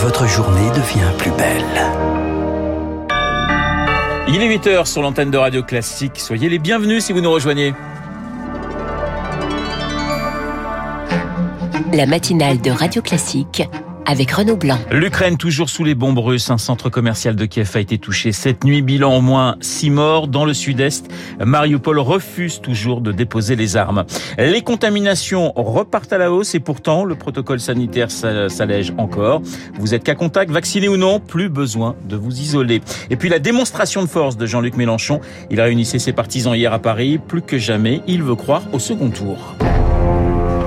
votre 0.00 0.28
journée 0.28 0.70
devient 0.70 1.10
plus 1.18 1.32
belle. 1.32 1.64
Il 4.28 4.40
est 4.40 4.56
8h 4.56 4.86
sur 4.86 5.02
l'antenne 5.02 5.32
de 5.32 5.38
Radio 5.38 5.64
Classique. 5.64 6.20
Soyez 6.20 6.48
les 6.48 6.60
bienvenus 6.60 7.04
si 7.04 7.12
vous 7.12 7.20
nous 7.20 7.32
rejoignez. 7.32 7.74
La 11.92 12.06
matinale 12.06 12.60
de 12.60 12.70
Radio 12.70 13.02
Classique 13.02 13.64
avec 14.08 14.30
Renaud 14.30 14.56
Blanc. 14.56 14.78
L'Ukraine 14.90 15.36
toujours 15.36 15.68
sous 15.68 15.84
les 15.84 15.94
bombes 15.94 16.18
russes. 16.18 16.50
Un 16.50 16.56
centre 16.56 16.88
commercial 16.88 17.36
de 17.36 17.44
Kiev 17.44 17.70
a 17.74 17.80
été 17.80 17.98
touché 17.98 18.32
cette 18.32 18.64
nuit. 18.64 18.80
Bilan 18.80 19.14
au 19.14 19.20
moins 19.20 19.56
six 19.60 19.90
morts 19.90 20.28
dans 20.28 20.46
le 20.46 20.54
sud-est. 20.54 21.08
Mariupol 21.44 21.98
refuse 21.98 22.60
toujours 22.62 23.02
de 23.02 23.12
déposer 23.12 23.54
les 23.54 23.76
armes. 23.76 24.06
Les 24.38 24.62
contaminations 24.62 25.52
repartent 25.54 26.12
à 26.12 26.18
la 26.18 26.32
hausse 26.32 26.54
et 26.54 26.60
pourtant 26.60 27.04
le 27.04 27.16
protocole 27.16 27.60
sanitaire 27.60 28.10
s'allège 28.10 28.94
encore. 28.96 29.42
Vous 29.78 29.94
êtes 29.94 30.04
qu'à 30.04 30.14
contact, 30.14 30.50
vacciné 30.50 30.88
ou 30.88 30.96
non, 30.96 31.20
plus 31.20 31.50
besoin 31.50 31.94
de 32.08 32.16
vous 32.16 32.40
isoler. 32.40 32.80
Et 33.10 33.16
puis 33.16 33.28
la 33.28 33.38
démonstration 33.38 34.02
de 34.02 34.08
force 34.08 34.38
de 34.38 34.46
Jean-Luc 34.46 34.76
Mélenchon. 34.76 35.20
Il 35.50 35.60
réunissait 35.60 35.98
ses 35.98 36.14
partisans 36.14 36.54
hier 36.54 36.72
à 36.72 36.78
Paris. 36.78 37.18
Plus 37.18 37.42
que 37.42 37.58
jamais, 37.58 38.00
il 38.06 38.22
veut 38.22 38.36
croire 38.36 38.62
au 38.72 38.78
second 38.78 39.10
tour. 39.10 39.54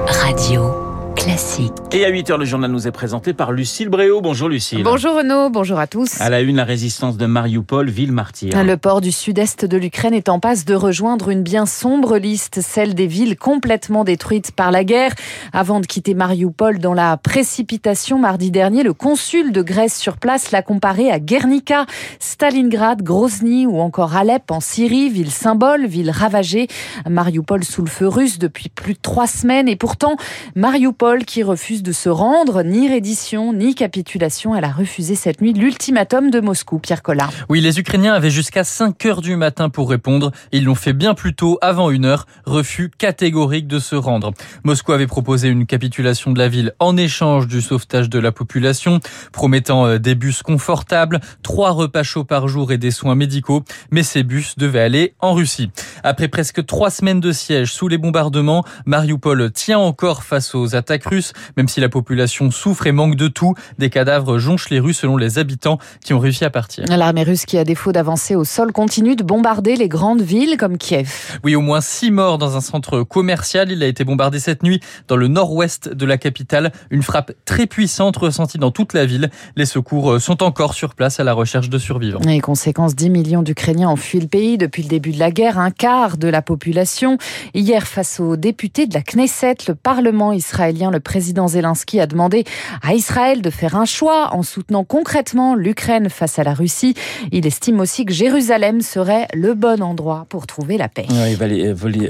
Radio. 0.05 0.90
Classique. 1.21 1.71
Et 1.91 2.03
à 2.03 2.09
8h, 2.09 2.35
le 2.35 2.45
journal 2.45 2.71
nous 2.71 2.87
est 2.87 2.91
présenté 2.91 3.33
par 3.33 3.51
Lucille 3.51 3.89
Bréau. 3.89 4.21
Bonjour 4.21 4.49
Lucille. 4.49 4.81
Bonjour 4.81 5.17
Renaud, 5.17 5.51
bonjour 5.51 5.77
à 5.77 5.85
tous. 5.85 6.19
À 6.19 6.31
la 6.31 6.41
une, 6.41 6.55
la 6.55 6.63
résistance 6.63 7.15
de 7.15 7.27
Mariupol, 7.27 7.91
ville 7.91 8.11
martyre. 8.11 8.63
Le 8.63 8.75
port 8.75 9.01
du 9.01 9.11
sud-est 9.11 9.65
de 9.65 9.77
l'Ukraine 9.77 10.15
est 10.15 10.29
en 10.29 10.39
passe 10.39 10.65
de 10.65 10.73
rejoindre 10.73 11.29
une 11.29 11.43
bien 11.43 11.67
sombre 11.67 12.17
liste, 12.17 12.61
celle 12.61 12.95
des 12.95 13.05
villes 13.05 13.37
complètement 13.37 14.03
détruites 14.03 14.51
par 14.51 14.71
la 14.71 14.83
guerre. 14.83 15.13
Avant 15.53 15.79
de 15.79 15.85
quitter 15.85 16.15
Mariupol 16.15 16.79
dans 16.79 16.95
la 16.95 17.17
précipitation 17.17 18.17
mardi 18.17 18.49
dernier, 18.49 18.81
le 18.81 18.93
consul 18.93 19.51
de 19.51 19.61
Grèce 19.61 19.99
sur 19.99 20.17
place 20.17 20.49
l'a 20.49 20.63
comparé 20.63 21.11
à 21.11 21.19
Guernica, 21.19 21.85
Stalingrad, 22.17 23.03
Grozny 23.03 23.67
ou 23.67 23.79
encore 23.79 24.15
Alep 24.15 24.49
en 24.49 24.59
Syrie, 24.59 25.09
ville 25.09 25.29
symbole, 25.29 25.85
ville 25.85 26.09
ravagée. 26.09 26.67
Mariupol 27.07 27.63
sous 27.63 27.83
le 27.83 27.89
feu 27.89 28.07
russe 28.07 28.39
depuis 28.39 28.69
plus 28.69 28.93
de 28.93 28.99
trois 28.99 29.27
semaines 29.27 29.67
et 29.67 29.75
pourtant, 29.75 30.15
Mariupol 30.55 31.10
qui 31.19 31.43
refuse 31.43 31.83
de 31.83 31.91
se 31.91 32.09
rendre, 32.09 32.63
ni 32.63 32.89
reddition, 32.89 33.53
ni 33.53 33.75
capitulation. 33.75 34.55
Elle 34.55 34.63
a 34.63 34.71
refusé 34.71 35.15
cette 35.15 35.41
nuit 35.41 35.51
l'ultimatum 35.51 36.31
de 36.31 36.39
Moscou, 36.39 36.79
Pierre 36.79 37.03
Collin. 37.03 37.29
Oui, 37.49 37.59
les 37.59 37.79
Ukrainiens 37.79 38.13
avaient 38.13 38.29
jusqu'à 38.29 38.63
5 38.63 39.05
heures 39.05 39.21
du 39.21 39.35
matin 39.35 39.69
pour 39.69 39.89
répondre. 39.89 40.31
Ils 40.53 40.63
l'ont 40.63 40.75
fait 40.75 40.93
bien 40.93 41.13
plus 41.13 41.35
tôt, 41.35 41.57
avant 41.61 41.89
une 41.89 42.05
heure. 42.05 42.27
Refus 42.45 42.89
catégorique 42.97 43.67
de 43.67 43.79
se 43.79 43.95
rendre. 43.95 44.31
Moscou 44.63 44.93
avait 44.93 45.07
proposé 45.07 45.49
une 45.49 45.65
capitulation 45.65 46.31
de 46.31 46.39
la 46.39 46.47
ville 46.47 46.73
en 46.79 46.95
échange 46.95 47.47
du 47.47 47.61
sauvetage 47.61 48.09
de 48.09 48.19
la 48.19 48.31
population, 48.31 48.99
promettant 49.33 49.85
euh, 49.85 49.97
des 49.99 50.15
bus 50.15 50.41
confortables, 50.43 51.19
trois 51.43 51.71
repas 51.71 52.03
chauds 52.03 52.23
par 52.23 52.47
jour 52.47 52.71
et 52.71 52.77
des 52.77 52.91
soins 52.91 53.15
médicaux. 53.15 53.63
Mais 53.91 54.03
ces 54.03 54.23
bus 54.23 54.57
devaient 54.57 54.81
aller 54.81 55.13
en 55.19 55.33
Russie. 55.33 55.71
Après 56.03 56.29
presque 56.29 56.65
trois 56.65 56.89
semaines 56.89 57.19
de 57.19 57.33
siège 57.33 57.73
sous 57.73 57.89
les 57.89 57.97
bombardements, 57.97 58.63
Mariupol 58.85 59.51
tient 59.51 59.79
encore 59.79 60.23
face 60.23 60.55
aux 60.55 60.73
attaques 60.73 61.00
russe, 61.05 61.33
même 61.57 61.67
si 61.67 61.79
la 61.79 61.89
population 61.89 62.51
souffre 62.51 62.87
et 62.87 62.91
manque 62.91 63.15
de 63.15 63.27
tout. 63.27 63.55
Des 63.79 63.89
cadavres 63.89 64.37
jonchent 64.37 64.69
les 64.69 64.79
rues 64.79 64.93
selon 64.93 65.17
les 65.17 65.39
habitants 65.39 65.77
qui 66.03 66.13
ont 66.13 66.19
réussi 66.19 66.45
à 66.45 66.49
partir. 66.49 66.85
L'armée 66.87 67.23
russe 67.23 67.45
qui, 67.45 67.57
à 67.57 67.63
défaut 67.63 67.91
d'avancer 67.91 68.35
au 68.35 68.43
sol, 68.43 68.71
continue 68.71 69.15
de 69.15 69.23
bombarder 69.23 69.75
les 69.75 69.87
grandes 69.87 70.21
villes 70.21 70.57
comme 70.57 70.77
Kiev. 70.77 71.39
Oui, 71.43 71.55
au 71.55 71.61
moins 71.61 71.81
six 71.81 72.11
morts 72.11 72.37
dans 72.37 72.57
un 72.57 72.61
centre 72.61 73.03
commercial. 73.03 73.71
Il 73.71 73.83
a 73.83 73.87
été 73.87 74.03
bombardé 74.03 74.39
cette 74.39 74.63
nuit 74.63 74.79
dans 75.07 75.15
le 75.15 75.27
nord-ouest 75.27 75.89
de 75.89 76.05
la 76.05 76.17
capitale. 76.17 76.71
Une 76.89 77.03
frappe 77.03 77.33
très 77.45 77.67
puissante 77.67 78.17
ressentie 78.17 78.57
dans 78.57 78.71
toute 78.71 78.93
la 78.93 79.05
ville. 79.05 79.29
Les 79.55 79.65
secours 79.65 80.21
sont 80.21 80.43
encore 80.43 80.73
sur 80.73 80.95
place 80.95 81.19
à 81.19 81.23
la 81.23 81.33
recherche 81.33 81.69
de 81.69 81.77
survivants. 81.77 82.19
Les 82.25 82.39
conséquences, 82.39 82.95
10 82.95 83.09
millions 83.09 83.41
d'Ukrainiens 83.41 83.89
ont 83.89 83.95
fui 83.95 84.19
le 84.19 84.27
pays 84.27 84.57
depuis 84.57 84.83
le 84.83 84.89
début 84.89 85.11
de 85.11 85.19
la 85.19 85.31
guerre, 85.31 85.57
un 85.57 85.71
quart 85.71 86.17
de 86.17 86.27
la 86.27 86.41
population. 86.41 87.17
Hier, 87.53 87.87
face 87.87 88.19
aux 88.19 88.35
députés 88.35 88.87
de 88.87 88.93
la 88.93 89.01
Knesset, 89.01 89.55
le 89.67 89.75
Parlement 89.75 90.31
israélien 90.31 90.90
le 90.91 90.99
président 90.99 91.47
Zelensky 91.47 91.99
a 91.99 92.07
demandé 92.07 92.43
à 92.81 92.93
Israël 92.93 93.41
de 93.41 93.49
faire 93.49 93.75
un 93.75 93.85
choix 93.85 94.33
en 94.33 94.43
soutenant 94.43 94.83
concrètement 94.83 95.55
l'Ukraine 95.55 96.09
face 96.09 96.39
à 96.39 96.43
la 96.43 96.53
Russie. 96.53 96.93
Il 97.31 97.47
estime 97.47 97.79
aussi 97.79 98.05
que 98.05 98.13
Jérusalem 98.13 98.81
serait 98.81 99.27
le 99.33 99.53
bon 99.53 99.81
endroit 99.81 100.25
pour 100.29 100.47
trouver 100.47 100.77
la 100.77 100.89
paix. 100.89 101.05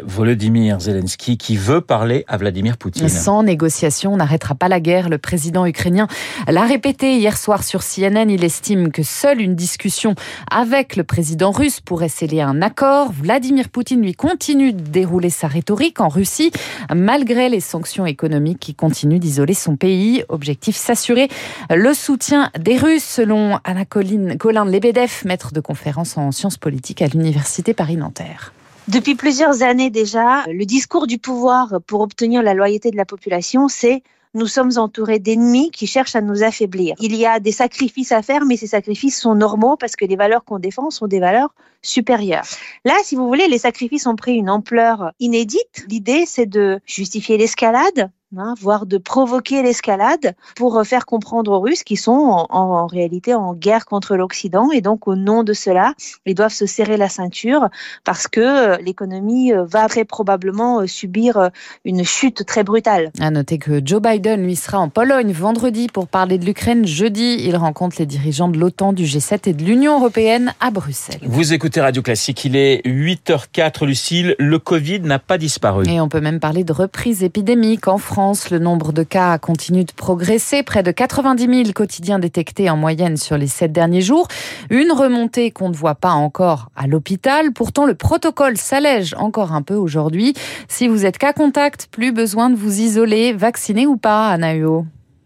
Volodymyr 0.06 0.80
Zelensky 0.80 1.38
qui 1.38 1.58
veut 1.58 1.82
parler 1.82 2.26
à 2.28 2.38
Vladimir 2.38 2.78
Poutine. 2.78 3.10
Sans 3.10 3.44
négociation, 3.44 4.14
on 4.14 4.18
n'arrêtera 4.18 4.56
pas 4.56 4.68
la 4.68 4.80
guerre. 4.80 5.10
Le 5.10 5.18
président 5.18 5.66
ukrainien 5.66 6.08
l'a 6.48 6.66
répété 6.66 7.18
hier 7.18 7.38
soir 7.38 7.64
sur 7.64 7.82
CNN. 7.82 8.30
Il 8.30 8.44
estime 8.44 8.92
que 8.92 9.04
seule 9.04 9.42
une 9.42 9.56
discussion 9.56 10.16
avec 10.50 10.96
le 10.96 11.04
président 11.04 11.52
russe 11.52 11.80
pourrait 11.80 12.10
sceller 12.10 12.42
un 12.42 12.62
accord. 12.62 13.12
Vladimir 13.12 13.70
Poutine, 13.70 14.02
lui, 14.02 14.14
continue 14.14 14.74
de 14.74 14.82
dérouler 14.82 15.30
sa 15.30 15.48
rhétorique 15.48 16.00
en 16.00 16.08
Russie, 16.08 16.52
malgré 16.94 17.50
les 17.50 17.60
sanctions 17.60 18.06
économiques 18.06 18.71
continue 18.74 19.20
d'isoler 19.20 19.54
son 19.54 19.76
pays. 19.76 20.24
Objectif 20.30 20.76
s'assurer 20.76 21.28
le 21.70 21.94
soutien 21.94 22.50
des 22.60 22.78
Russes, 22.78 23.04
selon 23.04 23.60
Anna 23.64 23.86
Colin, 23.86 24.38
Colin 24.38 24.66
Lebedev, 24.66 25.22
maître 25.26 25.54
de 25.54 25.60
conférence 25.60 26.18
en 26.18 26.32
sciences 26.32 26.58
politiques 26.58 27.02
à 27.02 27.08
l'Université 27.08 27.74
Paris-Nanterre. 27.74 28.54
Depuis 28.88 29.16
plusieurs 29.16 29.62
années 29.62 29.90
déjà, 29.90 30.44
le 30.48 30.66
discours 30.66 31.08
du 31.08 31.18
pouvoir 31.18 31.80
pour 31.86 32.02
obtenir 32.02 32.42
la 32.42 32.54
loyauté 32.54 32.92
de 32.92 32.98
la 32.98 33.06
population, 33.06 33.68
c'est 33.68 34.04
nous 34.34 34.48
sommes 34.48 34.72
entourés 34.78 35.20
d'ennemis 35.20 35.72
qui 35.72 35.88
cherchent 35.88 36.16
à 36.16 36.22
nous 36.22 36.44
affaiblir. 36.44 36.96
Il 37.00 37.16
y 37.16 37.26
a 37.26 37.40
des 37.40 37.52
sacrifices 37.52 38.12
à 38.12 38.22
faire, 38.22 38.46
mais 38.46 38.56
ces 38.56 38.68
sacrifices 38.68 39.20
sont 39.20 39.36
normaux 39.36 39.76
parce 39.76 39.96
que 39.96 40.06
les 40.06 40.16
valeurs 40.16 40.46
qu'on 40.46 40.60
défend 40.60 40.90
sont 40.90 41.08
des 41.08 41.20
valeurs 41.20 41.54
supérieures. 41.82 42.46
Là, 42.86 42.94
si 43.04 43.16
vous 43.16 43.28
voulez, 43.28 43.48
les 43.48 43.58
sacrifices 43.58 44.08
ont 44.08 44.16
pris 44.16 44.36
une 44.36 44.50
ampleur 44.50 45.12
inédite. 45.20 45.86
L'idée, 45.90 46.24
c'est 46.26 46.46
de 46.46 46.80
justifier 46.86 47.38
l'escalade, 47.38 48.10
Hein, 48.38 48.54
voire 48.62 48.86
de 48.86 48.98
provoquer 48.98 49.62
l'escalade 49.62 50.36
pour 50.56 50.78
euh, 50.78 50.86
faire 50.86 51.06
comprendre 51.06 51.52
aux 51.52 51.60
Russes 51.60 51.84
qu'ils 51.84 52.00
sont 52.00 52.14
en, 52.14 52.48
en, 52.50 52.88
réalité 52.88 53.34
en 53.34 53.54
guerre 53.54 53.86
contre 53.86 54.16
l'Occident 54.16 54.72
et 54.72 54.80
donc 54.80 55.06
au 55.10 55.18
nom 55.18 55.44
de 55.44 55.52
cela, 55.52 55.96
ils 56.26 56.34
doivent 56.34 56.54
se 56.54 56.66
serrer 56.66 56.96
la 56.96 57.10
ceinture 57.10 57.68
parce 58.06 58.30
que 58.30 58.40
euh, 58.40 58.78
l'économie 58.78 59.52
euh, 59.52 59.66
va 59.66 59.90
très 59.90 60.06
probablement 60.06 60.88
subir 60.88 61.50
une 61.84 62.06
chute 62.06 62.46
très 62.46 62.64
brutale. 62.64 63.12
À 63.20 63.32
noter 63.32 63.58
que 63.58 63.82
Joe 63.84 64.02
Biden 64.02 64.46
lui 64.46 64.56
sera 64.56 64.80
en 64.80 64.88
Pologne 64.88 65.34
vendredi 65.34 65.88
pour 65.90 66.08
parler 66.08 66.38
de 66.38 66.46
l'Ukraine. 66.46 66.88
Jeudi, 66.88 67.36
il 67.46 67.58
rencontre 67.58 67.98
les 68.00 68.06
dirigeants 68.06 68.48
de 68.48 68.58
l'OTAN, 68.58 68.94
du 68.94 69.04
G7 69.04 69.50
et 69.50 69.54
de 69.54 69.64
l'Union 69.66 69.98
européenne 70.00 70.54
à 70.62 70.72
Bruxelles. 70.72 71.20
Vous 71.24 71.52
écoutez 71.52 71.82
Radio 71.82 72.02
Classique, 72.02 72.46
il 72.46 72.56
est 72.56 72.82
8h04 72.88 73.86
Lucille, 73.86 74.36
le 74.40 74.58
Covid 74.58 75.02
n'a 75.02 75.20
pas 75.20 75.38
disparu. 75.38 75.84
Et 75.90 76.00
on 76.00 76.08
peut 76.08 76.22
même 76.22 76.40
parler 76.40 76.64
de 76.64 76.72
reprise 76.72 77.24
épidémique 77.24 77.90
en 77.90 77.98
France 77.98 78.21
le 78.52 78.60
nombre 78.60 78.94
de 78.94 79.02
cas 79.02 79.38
continue 79.40 79.84
de 79.84 79.92
progresser. 79.92 80.62
Près 80.62 80.84
de 80.84 80.92
90 80.92 81.64
000 81.64 81.74
quotidiens 81.74 82.20
détectés 82.20 82.70
en 82.70 82.78
moyenne 82.78 83.18
sur 83.18 83.36
les 83.36 83.48
sept 83.48 83.72
derniers 83.72 84.02
jours. 84.02 84.28
Une 84.70 84.92
remontée 84.92 85.50
qu'on 85.50 85.70
ne 85.70 85.76
voit 85.76 85.96
pas 85.96 86.12
encore 86.12 86.70
à 86.76 86.86
l'hôpital. 86.86 87.52
Pourtant, 87.52 87.86
le 87.86 87.96
protocole 87.96 88.58
s'allège 88.58 89.16
encore 89.18 89.54
un 89.54 89.64
peu 89.64 89.76
aujourd'hui. 89.76 90.36
Si 90.68 90.88
vous 90.88 91.06
êtes 91.06 91.18
cas 91.18 91.34
contact, 91.34 91.88
plus 91.92 92.12
besoin 92.12 92.52
de 92.52 92.56
vous 92.56 92.80
isoler, 92.80 93.34
vacciné 93.34 93.88
ou 93.88 93.98
pas, 93.98 94.30
Anna 94.30 94.54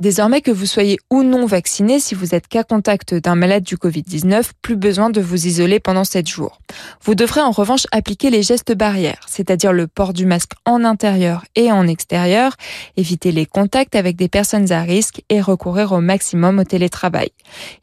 Désormais 0.01 0.41
que 0.41 0.51
vous 0.51 0.65
soyez 0.65 0.97
ou 1.09 1.23
non 1.23 1.45
vacciné, 1.45 2.01
si 2.01 2.15
vous 2.15 2.35
êtes 2.35 2.49
cas 2.49 2.65
contact 2.65 3.13
d'un 3.13 3.35
malade 3.35 3.63
du 3.63 3.77
Covid-19, 3.77 4.49
plus 4.61 4.75
besoin 4.75 5.09
de 5.09 5.21
vous 5.21 5.47
isoler 5.47 5.79
pendant 5.79 6.03
7 6.03 6.27
jours. 6.27 6.59
Vous 7.01 7.15
devrez 7.15 7.39
en 7.39 7.51
revanche 7.51 7.87
appliquer 7.93 8.29
les 8.29 8.43
gestes 8.43 8.75
barrières, 8.75 9.25
c'est-à-dire 9.27 9.71
le 9.71 9.87
port 9.87 10.11
du 10.11 10.25
masque 10.25 10.51
en 10.65 10.83
intérieur 10.83 11.45
et 11.55 11.71
en 11.71 11.87
extérieur, 11.87 12.57
éviter 12.97 13.31
les 13.31 13.45
contacts 13.45 13.95
avec 13.95 14.17
des 14.17 14.27
personnes 14.27 14.71
à 14.73 14.81
risque 14.81 15.21
et 15.29 15.39
recourir 15.39 15.93
au 15.93 16.01
maximum 16.01 16.59
au 16.59 16.65
télétravail. 16.65 17.29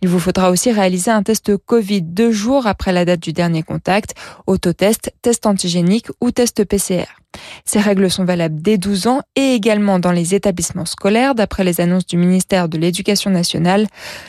Il 0.02 0.10
vous 0.10 0.20
faudra 0.20 0.50
aussi 0.50 0.70
réaliser 0.70 1.10
un 1.10 1.22
test 1.22 1.56
Covid 1.56 2.02
deux 2.02 2.30
jours 2.30 2.66
après 2.66 2.92
la 2.92 3.06
date 3.06 3.20
du 3.20 3.32
dernier 3.32 3.62
contact, 3.62 4.14
autotest, 4.46 5.14
test 5.22 5.46
antigénique 5.46 6.08
ou 6.20 6.30
test 6.30 6.64
PCR. 6.64 7.21
Ces 7.64 7.80
règles 7.80 8.10
sont 8.10 8.24
valables 8.24 8.60
dès 8.60 8.78
12 8.78 9.06
ans 9.06 9.22
et 9.36 9.54
également 9.54 9.98
dans 9.98 10.12
les 10.12 10.34
établissements 10.34 10.86
scolaires, 10.86 11.34
d'après 11.34 11.64
les 11.64 11.80
annonces 11.80 12.06
du 12.06 12.16
ministère 12.16 12.68
de 12.68 12.78
l'Éducation 12.78 13.30
nationale. 13.30 13.86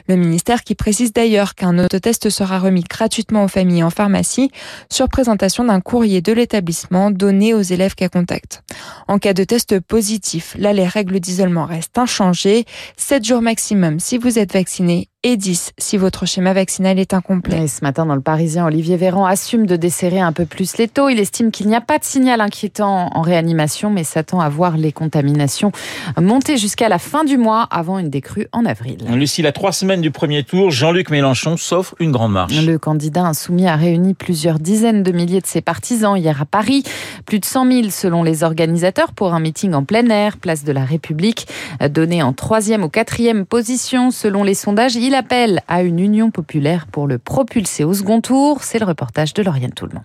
Le 0.07 0.15
ministère 0.15 0.63
qui 0.63 0.75
précise 0.75 1.13
d'ailleurs 1.13 1.55
qu'un 1.55 1.77
autotest 1.79 2.29
sera 2.29 2.59
remis 2.59 2.83
gratuitement 2.83 3.43
aux 3.43 3.47
familles 3.47 3.83
en 3.83 3.89
pharmacie 3.89 4.51
sur 4.89 5.09
présentation 5.09 5.63
d'un 5.63 5.81
courrier 5.81 6.21
de 6.21 6.33
l'établissement 6.33 7.11
donné 7.11 7.53
aux 7.53 7.61
élèves 7.61 7.95
cas 7.95 8.09
contact. 8.09 8.63
En 9.07 9.19
cas 9.19 9.33
de 9.33 9.43
test 9.43 9.79
positif, 9.79 10.55
là 10.57 10.73
les 10.73 10.87
règles 10.87 11.19
d'isolement 11.19 11.65
restent 11.65 11.97
inchangées. 11.97 12.65
7 12.97 13.25
jours 13.25 13.41
maximum 13.41 13.99
si 13.99 14.17
vous 14.17 14.39
êtes 14.39 14.53
vacciné 14.53 15.09
et 15.23 15.37
10 15.37 15.71
si 15.77 15.97
votre 15.97 16.25
schéma 16.25 16.53
vaccinal 16.53 16.99
est 16.99 17.13
incomplet. 17.13 17.63
Et 17.63 17.67
ce 17.67 17.81
matin, 17.81 18.05
dans 18.05 18.15
le 18.15 18.21
Parisien, 18.21 18.65
Olivier 18.65 18.97
Véran 18.97 19.25
assume 19.25 19.65
de 19.65 19.75
desserrer 19.75 20.19
un 20.19 20.33
peu 20.33 20.45
plus 20.45 20.77
les 20.77 20.87
taux. 20.87 21.09
Il 21.09 21.19
estime 21.19 21.51
qu'il 21.51 21.67
n'y 21.67 21.75
a 21.75 21.81
pas 21.81 21.97
de 21.97 22.03
signal 22.03 22.41
inquiétant 22.41 23.09
en 23.13 23.21
réanimation, 23.21 23.89
mais 23.89 24.03
s'attend 24.03 24.41
à 24.41 24.49
voir 24.49 24.77
les 24.77 24.91
contaminations 24.91 25.71
monter 26.19 26.57
jusqu'à 26.57 26.89
la 26.89 26.99
fin 26.99 27.23
du 27.23 27.37
mois 27.37 27.67
avant 27.71 27.99
une 27.99 28.09
décrue 28.09 28.47
en 28.51 28.65
avril. 28.65 28.97
Lucie, 29.13 29.41
la 29.41 29.51
trois 29.51 29.71
semaines 29.71 30.01
du 30.01 30.11
premier 30.11 30.43
tour, 30.43 30.71
Jean-Luc 30.71 31.09
Mélenchon 31.09 31.57
s'offre 31.57 31.95
une 31.99 32.11
grande 32.11 32.33
marche. 32.33 32.53
Le 32.65 32.77
candidat 32.77 33.23
insoumis 33.23 33.67
a 33.67 33.75
réuni 33.75 34.13
plusieurs 34.13 34.59
dizaines 34.59 35.03
de 35.03 35.11
milliers 35.11 35.41
de 35.41 35.47
ses 35.47 35.61
partisans 35.61 36.17
hier 36.17 36.41
à 36.41 36.45
Paris. 36.45 36.83
Plus 37.25 37.39
de 37.39 37.45
100 37.45 37.71
000 37.71 37.89
selon 37.89 38.23
les 38.23 38.43
organisateurs 38.43 39.13
pour 39.13 39.33
un 39.33 39.39
meeting 39.39 39.73
en 39.73 39.83
plein 39.83 40.07
air, 40.09 40.37
place 40.37 40.63
de 40.63 40.71
la 40.71 40.83
République. 40.85 41.47
Donné 41.89 42.21
en 42.23 42.33
troisième 42.33 42.83
ou 42.83 42.89
quatrième 42.89 43.45
position 43.45 44.11
selon 44.11 44.43
les 44.43 44.55
sondages, 44.55 44.95
il 44.95 45.12
appelle 45.13 45.61
à 45.67 45.81
une 45.83 45.99
union 45.99 46.31
populaire 46.31 46.87
pour 46.87 47.07
le 47.07 47.17
propulser 47.17 47.83
au 47.83 47.93
second 47.93 48.21
tour. 48.21 48.63
C'est 48.63 48.79
le 48.79 48.85
reportage 48.85 49.33
de 49.33 49.43
Lauriane 49.43 49.73
Toulmont. 49.73 50.03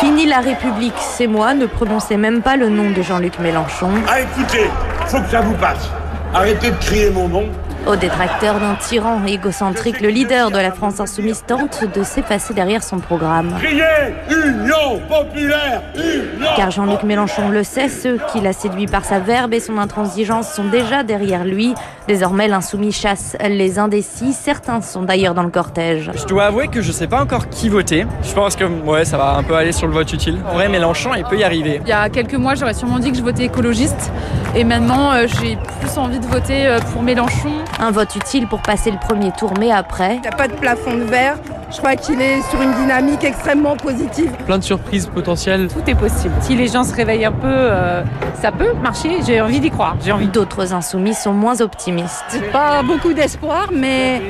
Fini 0.00 0.26
la 0.26 0.40
République, 0.40 0.94
c'est 0.98 1.26
moi, 1.26 1.52
ne 1.52 1.66
prononcez 1.66 2.16
même 2.16 2.40
pas 2.40 2.56
le 2.56 2.68
nom 2.68 2.90
de 2.90 3.02
Jean-Luc 3.02 3.38
Mélenchon. 3.38 3.90
Ah 4.08 4.20
écoutez, 4.20 4.70
faut 5.06 5.20
que 5.20 5.28
ça 5.28 5.40
vous 5.40 5.54
passe. 5.54 5.90
Arrêtez 6.32 6.70
de 6.70 6.76
crier 6.76 7.10
mon 7.10 7.28
nom. 7.28 7.48
Au 7.86 7.96
détracteur 7.96 8.60
d'un 8.60 8.74
tyran 8.74 9.24
égocentrique, 9.24 10.00
le 10.00 10.08
leader 10.08 10.50
de 10.50 10.58
la 10.58 10.70
France 10.70 11.00
insoumise 11.00 11.42
tente 11.46 11.84
de 11.94 12.02
s'effacer 12.02 12.52
derrière 12.52 12.82
son 12.82 12.98
programme. 12.98 13.54
Criez 13.58 14.14
Union 14.28 15.00
populaire 15.08 15.82
Union 15.96 16.50
Car 16.56 16.70
Jean-Luc 16.70 17.02
Mélenchon 17.04 17.48
le 17.48 17.64
sait, 17.64 17.88
ceux 17.88 18.18
qui 18.30 18.40
l'a 18.40 18.52
séduit 18.52 18.86
par 18.86 19.04
sa 19.04 19.18
verbe 19.18 19.54
et 19.54 19.60
son 19.60 19.78
intransigeance 19.78 20.52
sont 20.52 20.64
déjà 20.64 21.02
derrière 21.02 21.44
lui. 21.44 21.74
Désormais, 22.06 22.48
l'insoumis 22.48 22.92
chasse 22.92 23.36
les 23.40 23.78
indécis. 23.78 24.32
Certains 24.32 24.82
sont 24.82 25.02
d'ailleurs 25.02 25.34
dans 25.34 25.42
le 25.42 25.50
cortège. 25.50 26.10
Je 26.14 26.26
dois 26.26 26.44
avouer 26.44 26.68
que 26.68 26.82
je 26.82 26.92
sais 26.92 27.06
pas 27.06 27.22
encore 27.22 27.48
qui 27.48 27.68
voter. 27.68 28.06
Je 28.22 28.32
pense 28.34 28.56
que 28.56 28.64
ouais, 28.64 29.04
ça 29.04 29.16
va 29.16 29.36
un 29.36 29.42
peu 29.42 29.54
aller 29.54 29.72
sur 29.72 29.86
le 29.86 29.94
vote 29.94 30.12
utile. 30.12 30.38
En 30.50 30.54
vrai, 30.54 30.68
Mélenchon, 30.68 31.14
il 31.16 31.24
peut 31.24 31.38
y 31.38 31.44
arriver. 31.44 31.80
Il 31.84 31.88
y 31.88 31.92
a 31.92 32.08
quelques 32.08 32.34
mois, 32.34 32.54
j'aurais 32.54 32.74
sûrement 32.74 32.98
dit 32.98 33.10
que 33.10 33.16
je 33.16 33.22
votais 33.22 33.44
écologiste. 33.44 34.12
Et 34.54 34.64
maintenant, 34.64 35.12
euh, 35.12 35.26
j'ai 35.40 35.56
plus 35.80 35.96
envie 35.96 36.18
de 36.18 36.26
voter 36.26 36.66
euh, 36.66 36.80
pour 36.92 37.02
Mélenchon. 37.02 37.64
Un 37.82 37.92
vote 37.92 38.14
utile 38.14 38.46
pour 38.46 38.60
passer 38.60 38.90
le 38.90 38.98
premier 38.98 39.32
tour, 39.32 39.54
mais 39.58 39.70
après. 39.70 40.16
Il 40.16 40.20
n'y 40.20 40.28
a 40.28 40.32
pas 40.32 40.48
de 40.48 40.52
plafond 40.54 40.94
de 40.94 41.04
verre. 41.04 41.38
Je 41.72 41.76
crois 41.78 41.94
qu'il 41.94 42.20
est 42.20 42.42
sur 42.50 42.60
une 42.60 42.72
dynamique 42.74 43.22
extrêmement 43.22 43.76
positive. 43.76 44.32
Plein 44.44 44.58
de 44.58 44.64
surprises 44.64 45.06
potentielles. 45.06 45.68
Tout 45.68 45.88
est 45.88 45.94
possible. 45.94 46.34
Si 46.40 46.56
les 46.56 46.66
gens 46.66 46.82
se 46.82 46.92
réveillent 46.92 47.26
un 47.26 47.30
peu, 47.32 47.46
euh, 47.46 48.02
ça 48.34 48.50
peut 48.50 48.72
marcher. 48.82 49.20
J'ai 49.24 49.40
envie 49.40 49.60
d'y 49.60 49.70
croire. 49.70 49.96
J'ai 50.04 50.10
envie. 50.10 50.26
D'autres 50.26 50.72
insoumis 50.72 51.14
sont 51.14 51.32
moins 51.32 51.60
optimistes. 51.60 52.40
Pas 52.52 52.82
beaucoup 52.82 53.12
d'espoir, 53.12 53.68
mais 53.72 54.20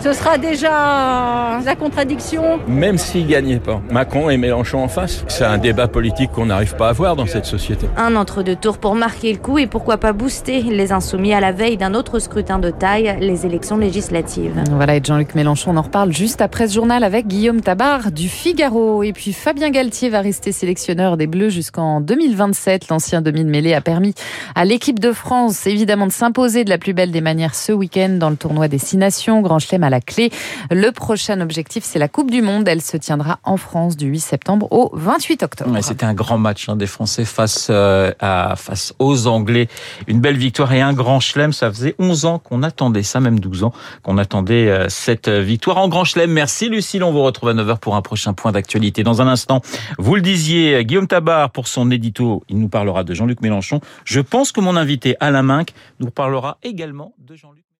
ce 0.00 0.12
sera 0.12 0.36
déjà 0.36 1.60
la 1.64 1.74
contradiction. 1.74 2.60
Même 2.68 2.98
s'il 2.98 3.24
ne 3.24 3.30
gagnait 3.30 3.60
pas, 3.60 3.80
Macron 3.90 4.28
et 4.28 4.36
Mélenchon 4.36 4.82
en 4.82 4.88
face, 4.88 5.24
c'est 5.26 5.44
un 5.44 5.56
débat 5.56 5.88
politique 5.88 6.32
qu'on 6.32 6.46
n'arrive 6.46 6.76
pas 6.76 6.88
à 6.88 6.90
avoir 6.90 7.16
dans 7.16 7.26
cette 7.26 7.46
société. 7.46 7.88
Un 7.96 8.14
entre-deux 8.14 8.56
tours 8.56 8.76
pour 8.76 8.94
marquer 8.94 9.32
le 9.32 9.38
coup 9.38 9.56
et 9.58 9.66
pourquoi 9.66 9.96
pas 9.96 10.12
booster 10.12 10.60
les 10.62 10.92
insoumis 10.92 11.32
à 11.32 11.40
la 11.40 11.52
veille 11.52 11.78
d'un 11.78 11.94
autre 11.94 12.18
scrutin 12.18 12.58
de 12.58 12.70
taille, 12.70 13.16
les 13.20 13.46
élections 13.46 13.78
législatives. 13.78 14.62
Voilà, 14.72 14.96
et 14.96 15.00
Jean-Luc 15.02 15.34
Mélenchon, 15.34 15.70
on 15.72 15.78
en 15.78 15.82
reparle 15.82 16.12
juste 16.12 16.42
après 16.42 16.68
ce 16.68 16.74
journal 16.74 16.89
avec 16.90 17.28
Guillaume 17.28 17.60
Tabar 17.60 18.10
du 18.10 18.28
Figaro. 18.28 19.04
Et 19.04 19.12
puis 19.12 19.32
Fabien 19.32 19.70
Galtier 19.70 20.08
va 20.08 20.20
rester 20.20 20.50
sélectionneur 20.50 21.16
des 21.16 21.28
Bleus 21.28 21.48
jusqu'en 21.48 22.00
2027. 22.00 22.88
L'ancien 22.88 23.22
demi 23.22 23.44
de 23.44 23.48
mêlée 23.48 23.74
a 23.74 23.80
permis 23.80 24.12
à 24.56 24.64
l'équipe 24.64 24.98
de 24.98 25.12
France, 25.12 25.68
évidemment, 25.68 26.08
de 26.08 26.12
s'imposer 26.12 26.64
de 26.64 26.68
la 26.68 26.78
plus 26.78 26.92
belle 26.92 27.12
des 27.12 27.20
manières 27.20 27.54
ce 27.54 27.70
week-end 27.70 28.16
dans 28.18 28.28
le 28.28 28.34
tournoi 28.34 28.66
des 28.66 28.78
Six 28.78 28.96
Nations. 28.96 29.40
Grand 29.40 29.60
chelem 29.60 29.84
à 29.84 29.90
la 29.90 30.00
clé. 30.00 30.30
Le 30.72 30.90
prochain 30.90 31.40
objectif, 31.40 31.84
c'est 31.84 32.00
la 32.00 32.08
Coupe 32.08 32.28
du 32.28 32.42
Monde. 32.42 32.66
Elle 32.66 32.82
se 32.82 32.96
tiendra 32.96 33.38
en 33.44 33.56
France 33.56 33.96
du 33.96 34.06
8 34.06 34.18
septembre 34.18 34.66
au 34.72 34.90
28 34.92 35.44
octobre. 35.44 35.70
Ouais, 35.70 35.82
C'était 35.82 36.06
un 36.06 36.14
grand 36.14 36.38
match 36.38 36.68
hein, 36.68 36.74
des 36.74 36.88
Français 36.88 37.24
face, 37.24 37.68
euh, 37.70 38.10
à, 38.18 38.56
face 38.56 38.94
aux 38.98 39.28
Anglais. 39.28 39.68
Une 40.08 40.18
belle 40.18 40.36
victoire 40.36 40.72
et 40.72 40.80
un 40.80 40.92
grand 40.92 41.20
chelem. 41.20 41.52
Ça 41.52 41.70
faisait 41.70 41.94
11 42.00 42.24
ans 42.24 42.38
qu'on 42.40 42.64
attendait 42.64 43.04
ça, 43.04 43.20
même 43.20 43.38
12 43.38 43.62
ans 43.62 43.72
qu'on 44.02 44.18
attendait 44.18 44.68
euh, 44.68 44.88
cette 44.88 45.28
victoire 45.28 45.76
en 45.76 45.88
grand 45.88 46.02
chelem. 46.02 46.32
Merci 46.32 46.68
Lucille. 46.80 47.04
On 47.04 47.12
vous 47.12 47.22
retrouve 47.22 47.50
à 47.50 47.52
9h 47.52 47.78
pour 47.78 47.94
un 47.94 48.00
prochain 48.00 48.32
point 48.32 48.52
d'actualité. 48.52 49.02
Dans 49.02 49.20
un 49.20 49.28
instant, 49.28 49.60
vous 49.98 50.14
le 50.14 50.22
disiez, 50.22 50.82
Guillaume 50.86 51.06
Tabar 51.06 51.50
pour 51.50 51.68
son 51.68 51.90
édito, 51.90 52.42
il 52.48 52.58
nous 52.58 52.70
parlera 52.70 53.04
de 53.04 53.12
Jean-Luc 53.12 53.42
Mélenchon. 53.42 53.82
Je 54.06 54.20
pense 54.20 54.50
que 54.50 54.62
mon 54.62 54.76
invité 54.76 55.14
Alain 55.20 55.42
Minck 55.42 55.74
nous 55.98 56.10
parlera 56.10 56.56
également 56.62 57.12
de 57.18 57.34
Jean-Luc 57.34 57.64